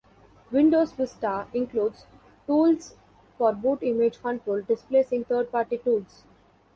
[0.49, 2.07] Windows Vista includes
[2.47, 2.95] tools
[3.37, 6.23] for boot image control, displacing third party tools.